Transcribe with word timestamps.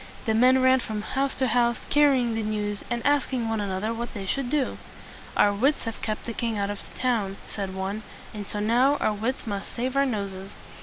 The 0.25 0.33
men 0.33 0.63
ran 0.63 0.79
from 0.79 1.03
house 1.03 1.35
to 1.35 1.45
house, 1.45 1.85
carrying 1.91 2.33
the 2.33 2.41
news, 2.41 2.83
and 2.89 3.05
asking 3.05 3.47
one 3.47 3.61
another 3.61 3.93
what 3.93 4.15
they 4.15 4.25
should 4.25 4.49
do. 4.49 4.79
"Our 5.37 5.53
wits 5.53 5.83
have 5.83 6.01
kept 6.01 6.23
the 6.25 6.33
king 6.33 6.57
out 6.57 6.71
of 6.71 6.79
the 6.79 6.99
town," 6.99 7.37
said 7.47 7.75
one; 7.75 8.01
"and 8.33 8.47
so 8.47 8.59
now 8.59 8.97
our 8.97 9.13
wits 9.13 9.45
must 9.45 9.75
save 9.75 9.95
our 9.95 10.07
noses." 10.07 10.55